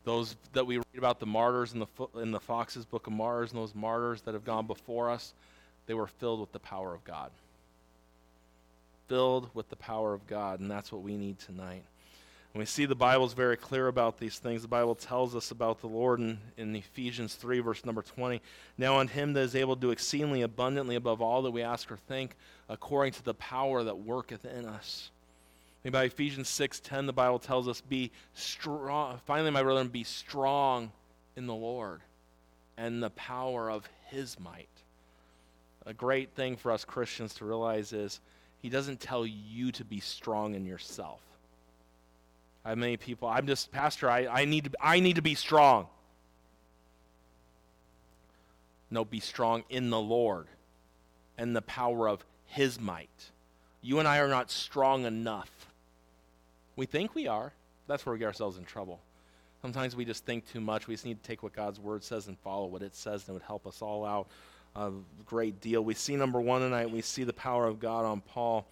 [0.04, 3.52] Those that we read about, the martyrs in the, in the Fox's Book of Martyrs,
[3.52, 5.32] and those martyrs that have gone before us,
[5.86, 7.30] they were filled with the power of God.
[9.08, 11.84] Filled with the power of God, and that's what we need tonight.
[12.52, 14.62] And we see the Bible is very clear about these things.
[14.62, 18.40] The Bible tells us about the Lord in, in Ephesians 3, verse number 20.
[18.78, 21.92] Now, on him that is able to do exceedingly abundantly above all that we ask
[21.92, 22.34] or think,
[22.68, 25.10] according to the power that worketh in us.
[25.84, 30.90] And by Ephesians 6:10, the Bible tells us, "Be strong." Finally, my brethren, be strong
[31.36, 32.00] in the Lord
[32.76, 34.75] and the power of His might.
[35.86, 38.20] A great thing for us Christians to realize is
[38.60, 41.20] He doesn't tell you to be strong in yourself.
[42.64, 45.36] I have many people, I'm just, Pastor, I, I, need, to, I need to be
[45.36, 45.86] strong.
[48.90, 50.48] No, be strong in the Lord
[51.38, 53.30] and the power of his might.
[53.82, 55.50] You and I are not strong enough.
[56.74, 57.52] We think we are.
[57.86, 59.00] That's where we get ourselves in trouble.
[59.62, 60.88] Sometimes we just think too much.
[60.88, 63.30] We just need to take what God's word says and follow what it says, and
[63.30, 64.26] it would help us all out
[64.76, 64.92] a
[65.24, 65.82] great deal.
[65.82, 68.66] We see number one tonight, we see the power of God on Paul.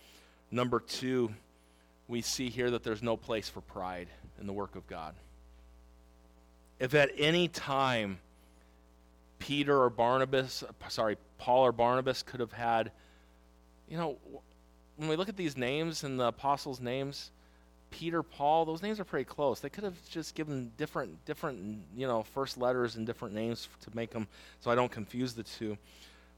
[0.50, 1.32] Number two,
[2.06, 5.14] we see here that there's no place for pride in the work of God.
[6.78, 8.18] If at any time
[9.38, 12.92] Peter or Barnabas, sorry, Paul or Barnabas could have had,
[13.88, 14.18] you know,
[14.96, 17.30] when we look at these names and the apostles' names,
[17.94, 19.60] Peter, Paul, those names are pretty close.
[19.60, 23.90] They could have just given different, different, you know, first letters and different names to
[23.94, 24.26] make them
[24.58, 25.78] so I don't confuse the two.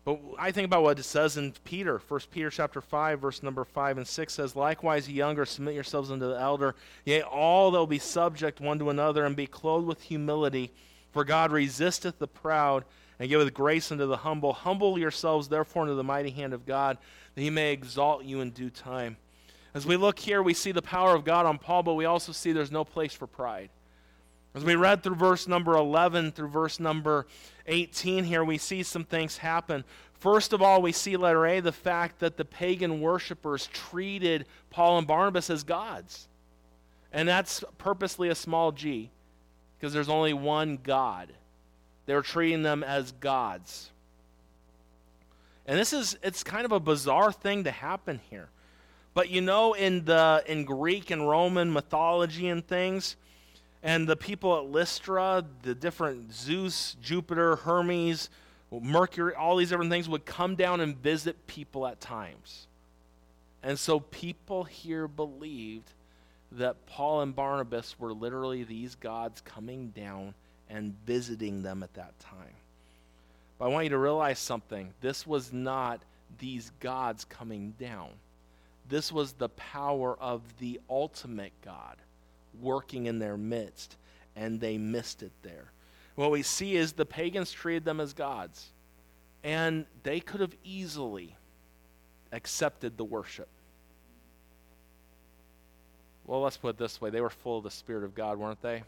[0.04, 3.64] But I think about what it says in Peter, 1 Peter chapter 5, verse number
[3.64, 6.74] 5 and 6 says, Likewise, ye younger, submit yourselves unto the elder.
[7.06, 10.70] Yea, all they'll be subject one to another, and be clothed with humility.
[11.12, 12.84] For God resisteth the proud,
[13.18, 14.52] and giveth grace unto the humble.
[14.52, 16.98] Humble yourselves, therefore, unto the mighty hand of God,
[17.34, 19.16] that he may exalt you in due time.
[19.76, 22.32] As we look here, we see the power of God on Paul, but we also
[22.32, 23.68] see there's no place for pride.
[24.54, 27.26] As we read through verse number 11 through verse number
[27.66, 29.84] 18 here, we see some things happen.
[30.14, 34.96] First of all, we see letter A, the fact that the pagan worshippers treated Paul
[34.96, 36.26] and Barnabas as gods.
[37.12, 39.10] And that's purposely a small g,
[39.78, 41.34] because there's only one God.
[42.06, 43.90] They were treating them as gods.
[45.66, 48.48] And this is, it's kind of a bizarre thing to happen here.
[49.16, 53.16] But you know, in the in Greek and Roman mythology and things,
[53.82, 58.28] and the people at Lystra, the different Zeus, Jupiter, Hermes,
[58.70, 62.66] Mercury, all these different things would come down and visit people at times.
[63.62, 65.94] And so people here believed
[66.52, 70.34] that Paul and Barnabas were literally these gods coming down
[70.68, 72.52] and visiting them at that time.
[73.58, 74.92] But I want you to realize something.
[75.00, 76.02] This was not
[76.38, 78.10] these gods coming down.
[78.88, 81.96] This was the power of the ultimate God
[82.60, 83.96] working in their midst,
[84.34, 85.72] and they missed it there.
[86.14, 88.70] What we see is the pagans treated them as gods,
[89.44, 91.36] and they could have easily
[92.32, 93.48] accepted the worship.
[96.24, 98.62] Well, let's put it this way they were full of the Spirit of God, weren't
[98.62, 98.82] they?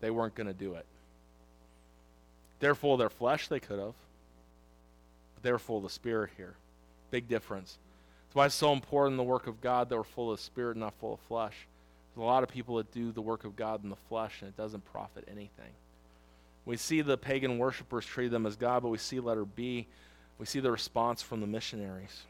[0.00, 0.84] They weren't going to do it.
[2.60, 3.94] They're full of their flesh, they could have.
[5.34, 6.54] But they were full of the Spirit here.
[7.10, 7.78] Big difference.
[8.36, 10.80] Why it's so important in the work of God that we're full of spirit, and
[10.80, 11.54] not full of flesh.
[12.14, 14.50] There's a lot of people that do the work of God in the flesh, and
[14.50, 15.72] it doesn't profit anything.
[16.66, 19.86] We see the pagan worshippers treat them as God, but we see letter B,
[20.38, 22.24] we see the response from the missionaries.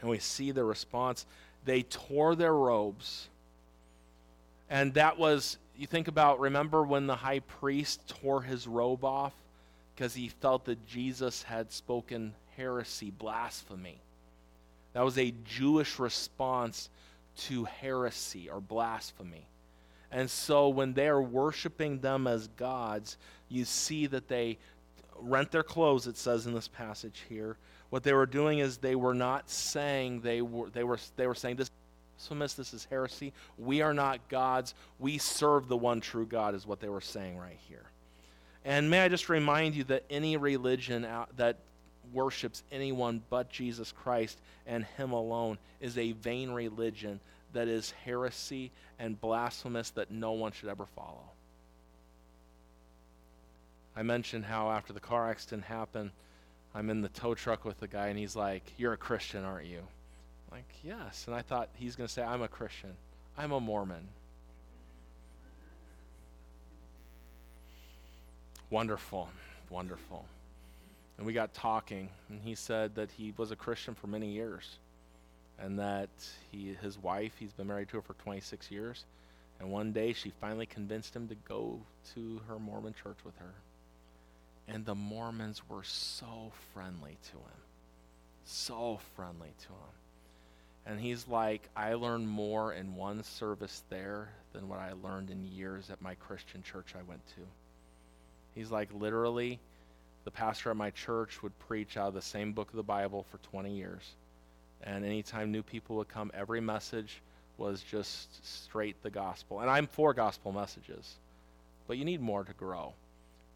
[0.00, 1.26] And we see the response.
[1.64, 3.28] They tore their robes.
[4.68, 9.32] And that was, you think about, remember when the high priest tore his robe off
[9.94, 14.00] because he felt that Jesus had spoken heresy, blasphemy.
[14.96, 16.88] That was a Jewish response
[17.40, 19.46] to heresy or blasphemy.
[20.10, 23.18] And so when they are worshiping them as gods,
[23.50, 24.56] you see that they
[25.18, 27.58] rent their clothes, it says in this passage here.
[27.90, 31.34] What they were doing is they were not saying they were they were they were
[31.34, 31.70] saying this
[32.16, 33.34] blasphemous, this is heresy.
[33.58, 34.72] We are not gods.
[34.98, 37.84] We serve the one true God, is what they were saying right here.
[38.64, 41.58] And may I just remind you that any religion out, that
[42.12, 47.20] worships anyone but Jesus Christ and Him alone is a vain religion
[47.52, 51.30] that is heresy and blasphemous that no one should ever follow.
[53.96, 56.10] I mentioned how after the car accident happened,
[56.74, 59.66] I'm in the tow truck with the guy, and he's like, You're a Christian, aren't
[59.66, 59.78] you?
[59.78, 61.24] I'm like, yes.
[61.26, 62.92] And I thought he's going to say, I'm a Christian.
[63.38, 64.08] I'm a Mormon.
[68.68, 69.28] Wonderful,
[69.70, 70.26] wonderful.
[71.18, 74.78] And we got talking, and he said that he was a Christian for many years,
[75.58, 76.10] and that
[76.52, 79.04] he, his wife, he's been married to her for 26 years,
[79.58, 81.80] and one day she finally convinced him to go
[82.14, 83.54] to her Mormon church with her.
[84.68, 87.60] And the Mormons were so friendly to him,
[88.44, 89.96] so friendly to him.
[90.86, 95.44] And he's like, I learned more in one service there than what I learned in
[95.44, 97.42] years at my Christian church I went to.
[98.54, 99.58] He's like, literally,
[100.26, 103.24] the pastor at my church would preach out of the same book of the Bible
[103.30, 104.02] for 20 years.
[104.82, 107.22] And anytime new people would come, every message
[107.58, 109.60] was just straight the gospel.
[109.60, 111.14] And I'm for gospel messages,
[111.86, 112.92] but you need more to grow.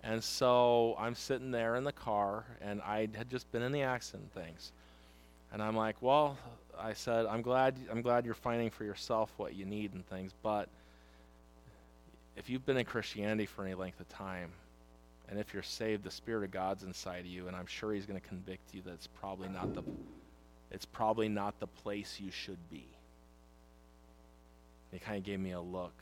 [0.05, 3.83] And so I'm sitting there in the car, and I had just been in the
[3.83, 4.71] accident things.
[5.53, 6.39] And I'm like, well,
[6.79, 10.33] I said, I'm glad, I'm glad you're finding for yourself what you need and things,
[10.41, 10.69] but
[12.37, 14.51] if you've been in Christianity for any length of time,
[15.31, 18.07] And if you're saved, the Spirit of God's inside of you, and I'm sure He's
[18.07, 19.83] going to convict you that it's probably not the
[20.73, 22.87] it's probably not the place you should be.
[24.93, 25.93] He kind of gave me a look.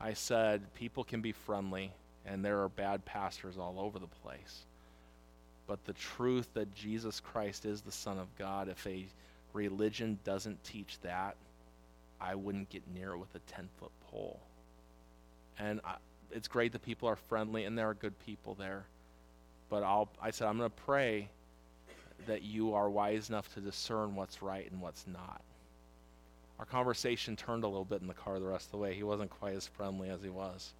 [0.00, 1.92] I said, people can be friendly,
[2.26, 4.64] and there are bad pastors all over the place.
[5.66, 9.06] But the truth that Jesus Christ is the Son of God, if a
[9.52, 11.36] religion doesn't teach that,
[12.20, 14.40] I wouldn't get near it with a 10 foot pole.
[15.58, 15.96] And I,
[16.32, 18.84] it's great that people are friendly and there are good people there.
[19.68, 21.28] But I'll, I said, I'm going to pray
[22.26, 25.42] that you are wise enough to discern what's right and what's not.
[26.58, 28.94] Our conversation turned a little bit in the car the rest of the way.
[28.94, 30.72] He wasn't quite as friendly as he was.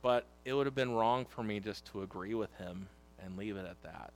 [0.00, 2.86] But it would have been wrong for me just to agree with him
[3.24, 4.12] and leave it at that.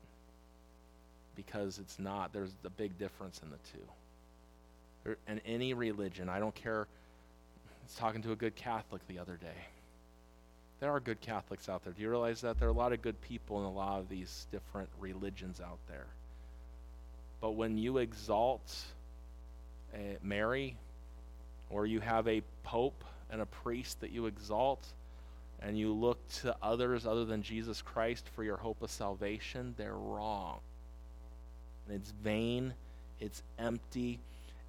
[1.35, 2.33] Because it's not.
[2.33, 3.85] There's a big difference in the two.
[5.05, 6.87] There, in any religion, I don't care.
[7.87, 9.64] Was talking to a good Catholic the other day.
[10.81, 11.92] There are good Catholics out there.
[11.92, 12.59] Do you realize that?
[12.59, 15.79] There are a lot of good people in a lot of these different religions out
[15.88, 16.07] there.
[17.40, 18.77] But when you exalt
[19.94, 20.77] a Mary,
[21.70, 24.85] or you have a pope and a priest that you exalt,
[25.62, 29.94] and you look to others other than Jesus Christ for your hope of salvation, they're
[29.94, 30.59] wrong.
[31.87, 32.75] And it's vain,
[33.20, 34.18] it's empty.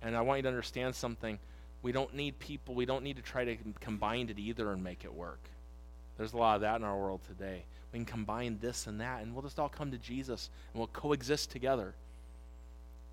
[0.04, 1.40] And I want you to understand something.
[1.82, 5.06] We don't need people, we don't need to try to combine it either and make
[5.06, 5.40] it work.
[6.18, 7.64] There's a lot of that in our world today.
[7.92, 10.88] We can combine this and that, and we'll just all come to Jesus and we'll
[10.88, 11.94] coexist together.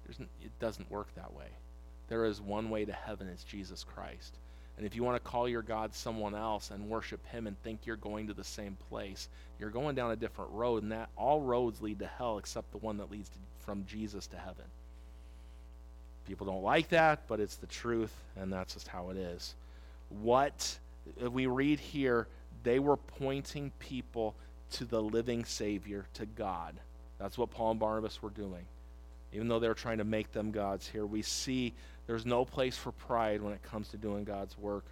[0.09, 1.47] it doesn't work that way.
[2.09, 4.35] There is one way to heaven, it's Jesus Christ.
[4.77, 7.87] And if you want to call your God someone else and worship him and think
[7.87, 9.29] you're going to the same place,
[9.61, 12.79] you're going down a different road, and that all roads lead to hell except the
[12.79, 14.65] one that leads to, from Jesus to heaven.
[16.27, 19.55] People don't like that, but it's the truth, and that's just how it is.
[20.09, 20.79] What
[21.31, 22.27] we read here
[22.65, 24.35] they were pointing people
[24.73, 26.75] to the living Savior, to God.
[27.19, 28.67] That's what Paul and Barnabas were doing.
[29.33, 31.73] Even though they were trying to make them gods here, we see
[32.07, 34.85] there's no place for pride when it comes to doing God's work.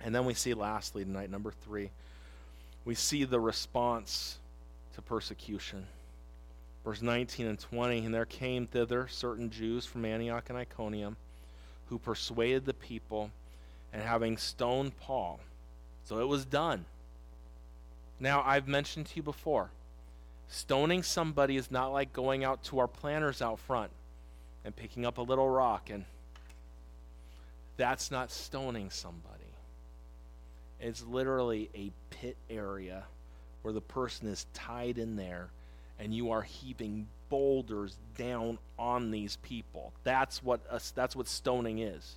[0.00, 1.90] And then we see, lastly, tonight, number three,
[2.84, 4.38] we see the response
[4.94, 5.86] to persecution.
[6.84, 11.16] Verse 19 and 20 And there came thither certain Jews from Antioch and Iconium
[11.92, 13.30] who persuaded the people,
[13.92, 15.38] and having stoned Paul,
[16.04, 16.86] so it was done.
[18.18, 19.68] Now, I've mentioned to you before
[20.48, 23.90] stoning somebody is not like going out to our planters out front
[24.64, 26.06] and picking up a little rock, and
[27.76, 29.28] that's not stoning somebody.
[30.80, 33.04] It's literally a pit area
[33.60, 35.50] where the person is tied in there
[36.02, 39.94] and you are heaping boulders down on these people.
[40.04, 40.60] That's what
[40.94, 42.16] that's what stoning is.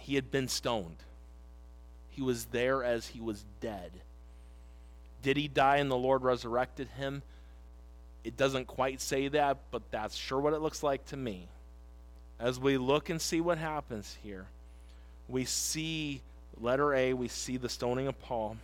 [0.00, 0.96] he had been stoned.
[2.08, 3.92] He was there as he was dead.
[5.22, 7.22] Did he die and the Lord resurrected him?
[8.24, 11.46] It doesn't quite say that, but that's sure what it looks like to me.
[12.40, 14.46] As we look and see what happens here,
[15.28, 16.22] we see,
[16.60, 18.56] letter A, we see the stoning of Paul.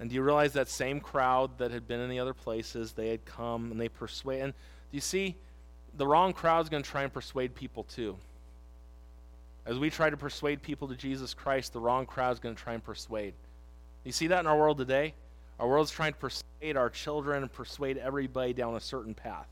[0.00, 3.08] And do you realize that same crowd that had been in the other places, they
[3.08, 4.40] had come and they persuade.
[4.40, 5.34] And do you see,
[5.96, 8.16] the wrong crowd's going to try and persuade people too.
[9.66, 12.62] As we try to persuade people to Jesus Christ, the wrong crowd is going to
[12.62, 13.34] try and persuade.
[14.04, 15.14] You see that in our world today?
[15.58, 19.46] Our world's trying to persuade our children and persuade everybody down a certain path.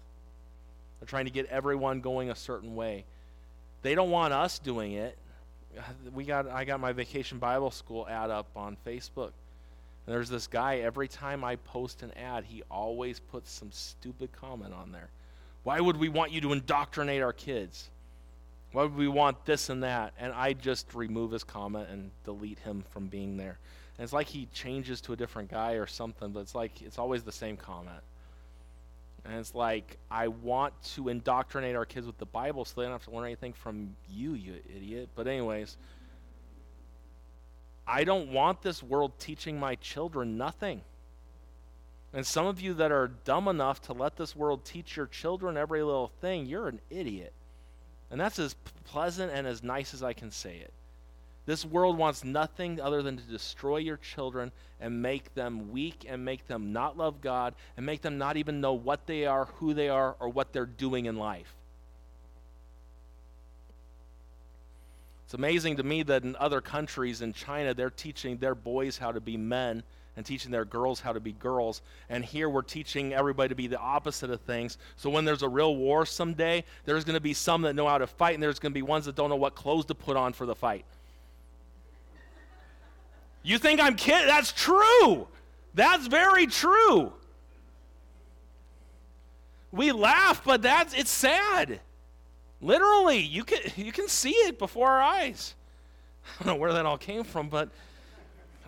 [1.01, 3.05] They're trying to get everyone going a certain way.
[3.83, 5.19] They don't want us doing it.
[6.15, 9.33] We got I got my vacation Bible school ad up on Facebook.
[10.07, 14.31] And there's this guy every time I post an ad, he always puts some stupid
[14.33, 15.09] comment on there.
[15.65, 17.89] Why would we want you to indoctrinate our kids?
[18.73, 20.13] Why would we want this and that?
[20.19, 23.59] And I just remove his comment and delete him from being there.
[23.99, 26.99] And it's like he changes to a different guy or something, but it's like it's
[26.99, 28.03] always the same comment.
[29.25, 32.93] And it's like, I want to indoctrinate our kids with the Bible so they don't
[32.93, 35.09] have to learn anything from you, you idiot.
[35.17, 35.77] But, anyways,
[37.87, 40.83] I don't want this world teaching my children nothing.
[42.13, 45.57] And some of you that are dumb enough to let this world teach your children
[45.57, 47.33] every little thing, you're an idiot.
[48.11, 50.73] And that's as pleasant and as nice as I can say it.
[51.45, 56.25] This world wants nothing other than to destroy your children and make them weak and
[56.25, 59.73] make them not love God and make them not even know what they are, who
[59.73, 61.55] they are, or what they're doing in life.
[65.27, 69.11] It's amazing to me that in other countries, in China, they're teaching their boys how
[69.11, 69.83] to be men
[70.17, 71.83] and teaching their girls how to be girls.
[72.09, 74.79] And here we're teaching everybody to be the opposite of things.
[74.95, 77.99] So when there's a real war someday, there's going to be some that know how
[77.99, 80.17] to fight, and there's going to be ones that don't know what clothes to put
[80.17, 80.85] on for the fight.
[83.43, 84.29] You think I'm kidding?
[84.29, 85.27] That's true.
[85.75, 87.13] That's very true.
[89.73, 91.81] We laugh, but that's it's sad.
[92.67, 95.55] Literally, you can you can see it before our eyes.
[96.41, 97.69] I don't know where that all came from, but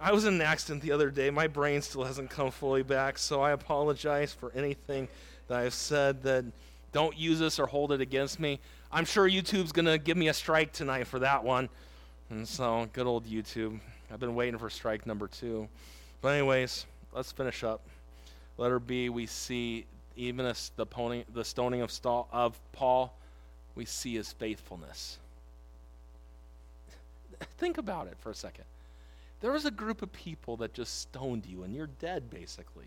[0.00, 1.30] I was in an accident the other day.
[1.30, 5.08] My brain still hasn't come fully back, so I apologize for anything
[5.48, 6.44] that I've said that
[6.92, 8.60] don't use this or hold it against me.
[8.92, 11.68] I'm sure YouTube's going to give me a strike tonight for that one.
[12.30, 13.80] And so, good old YouTube.
[14.12, 15.68] I've been waiting for strike number two.
[16.22, 17.80] But, anyways, let's finish up.
[18.58, 21.90] Letter B, we see even the, pony, the stoning of,
[22.32, 23.12] of Paul,
[23.78, 25.18] we see his faithfulness.
[27.58, 28.64] Think about it for a second.
[29.40, 32.86] There was a group of people that just stoned you, and you're dead, basically.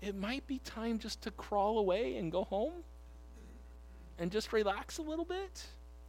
[0.00, 2.72] It might be time just to crawl away and go home
[4.18, 5.66] and just relax a little bit.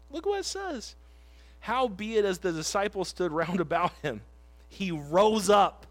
[0.09, 0.95] Look what it says.
[1.59, 4.21] How be it as the disciples stood round about him,
[4.69, 5.85] he rose up.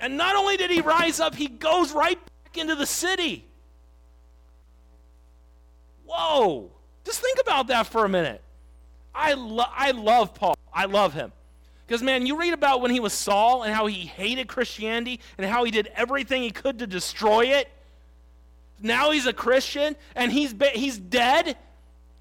[0.00, 3.44] And not only did he rise up, he goes right back into the city.
[6.08, 6.70] Whoa.
[7.04, 8.42] Just think about that for a minute.
[9.14, 10.56] I, lo- I love Paul.
[10.72, 11.32] I love him.
[11.86, 15.46] Because, man, you read about when he was Saul and how he hated Christianity and
[15.46, 17.68] how he did everything he could to destroy it.
[18.80, 21.56] Now he's a Christian and he's, be- he's dead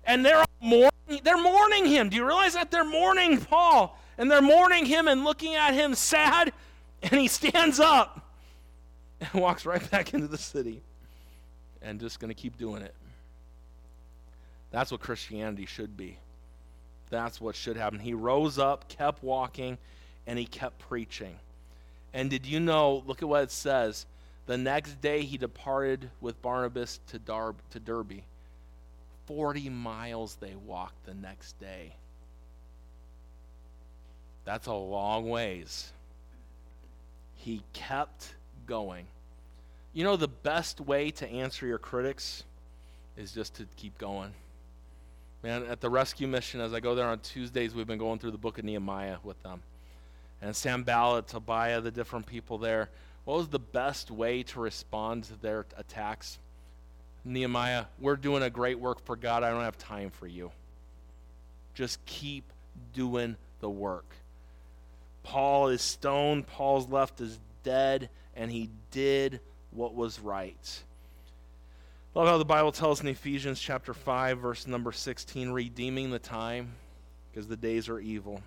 [0.05, 2.09] and they're mourning, they're mourning him.
[2.09, 2.71] Do you realize that?
[2.71, 6.53] They're mourning Paul and they're mourning him and looking at him sad
[7.03, 8.25] and he stands up
[9.19, 10.81] and walks right back into the city
[11.81, 12.95] and just going to keep doing it.
[14.71, 16.17] That's what Christianity should be.
[17.09, 17.99] That's what should happen.
[17.99, 19.77] He rose up, kept walking,
[20.25, 21.35] and he kept preaching.
[22.13, 24.05] And did you know, look at what it says.
[24.45, 28.21] The next day he departed with Barnabas to, Dar- to Derbe.
[29.25, 31.93] 40 miles they walked the next day.
[34.45, 35.91] That's a long ways.
[37.35, 38.33] He kept
[38.65, 39.05] going.
[39.93, 42.43] You know, the best way to answer your critics
[43.17, 44.33] is just to keep going.
[45.47, 48.31] Man, at the rescue mission, as I go there on Tuesdays, we've been going through
[48.31, 49.61] the book of Nehemiah with them.
[50.41, 52.89] And Sam Sanballat, Tobiah, the different people there.
[53.23, 56.37] What was the best way to respond to their attacks?
[57.23, 59.43] Nehemiah, we're doing a great work for God.
[59.43, 60.51] I don't have time for you.
[61.75, 62.43] Just keep
[62.93, 64.17] doing the work.
[65.23, 69.39] Paul is stoned, Paul's left is dead, and he did
[69.71, 70.83] what was right.
[72.15, 76.71] Love how the Bible tells in Ephesians chapter 5, verse number 16, redeeming the time
[77.29, 78.41] because the days are evil.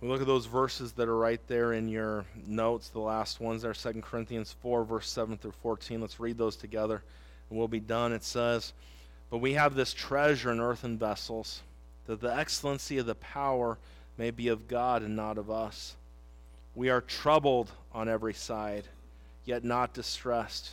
[0.00, 3.62] We look at those verses that are right there in your notes, the last ones
[3.62, 6.00] there, 2 Corinthians 4, verse 7 through 14.
[6.00, 7.02] Let's read those together
[7.48, 8.12] and we'll be done.
[8.12, 8.74] It says,
[9.30, 11.62] But we have this treasure in earthen vessels,
[12.06, 13.78] that the excellency of the power
[14.18, 15.96] may be of God and not of us.
[16.74, 18.84] We are troubled on every side,
[19.44, 20.70] yet not distressed.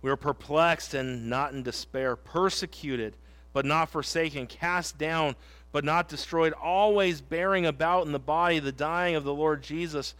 [0.00, 3.16] We are perplexed and not in despair, persecuted,
[3.52, 5.36] but not forsaken, cast down,
[5.72, 10.14] but not destroyed, always bearing about in the body the dying of the Lord Jesus,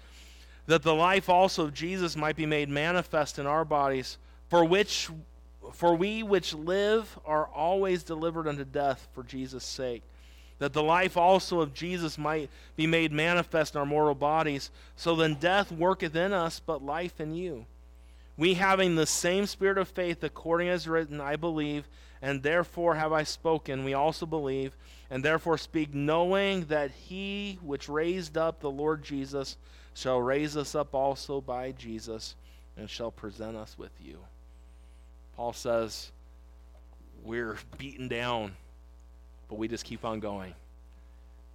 [0.66, 4.18] that the life also of Jesus might be made manifest in our bodies,
[4.48, 5.08] for which
[5.72, 10.02] for we which live are always delivered unto death for Jesus' sake
[10.62, 14.70] that the life also of Jesus might be made manifest in our mortal bodies.
[14.94, 17.66] So then death worketh in us, but life in you.
[18.36, 21.88] We having the same spirit of faith, according as written, I believe,
[22.22, 23.82] and therefore have I spoken.
[23.82, 24.76] We also believe,
[25.10, 29.56] and therefore speak, knowing that he which raised up the Lord Jesus
[29.94, 32.36] shall raise us up also by Jesus,
[32.76, 34.18] and shall present us with you.
[35.34, 36.12] Paul says,
[37.24, 38.52] We're beaten down
[39.52, 40.54] but we just keep on going.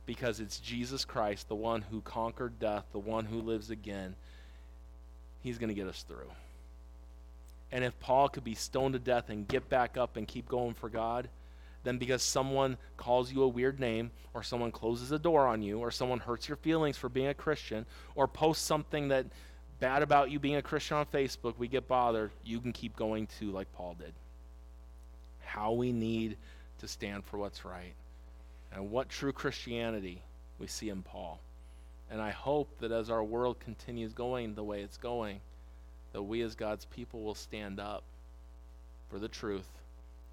[0.06, 4.16] Because it's Jesus Christ, the one who conquered death, the one who lives again.
[5.42, 6.30] He's going to get us through.
[7.72, 10.76] And if Paul could be stoned to death and get back up and keep going
[10.76, 11.28] for God,
[11.86, 15.80] then because someone calls you a weird name, or someone closes a door on you,
[15.80, 17.84] or someone hurts your feelings for being a Christian,
[18.14, 19.26] or posts something that
[19.80, 23.28] bad about you being a Christian on Facebook, we get bothered, you can keep going
[23.40, 24.14] too, like Paul did.
[25.40, 26.38] How we need
[26.80, 27.94] to stand for what's right.
[28.72, 30.22] And what true Christianity
[30.60, 31.40] we see in Paul.
[32.10, 35.42] And I hope that as our world continues going the way it's going,
[36.14, 38.04] that we as God's people will stand up
[39.10, 39.68] for the truth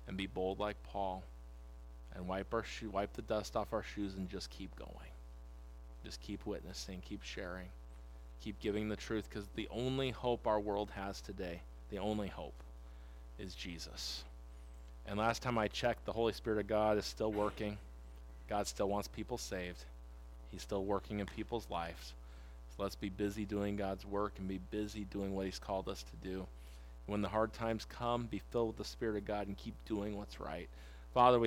[0.06, 1.22] and be bold like Paul
[2.14, 5.10] and wipe our shoe, wipe the dust off our shoes and just keep going.
[6.04, 7.68] Just keep witnessing, keep sharing,
[8.40, 12.62] keep giving the truth because the only hope our world has today, the only hope
[13.38, 14.22] is Jesus.
[15.06, 17.76] And last time I checked, the Holy Spirit of God is still working.
[18.48, 19.84] God still wants people saved.
[20.50, 22.14] He's still working in people's lives.
[22.76, 26.02] So let's be busy doing God's work and be busy doing what He's called us
[26.04, 26.46] to do.
[27.06, 30.16] When the hard times come, be filled with the Spirit of God and keep doing
[30.16, 30.68] what's right.
[31.12, 31.42] Father, we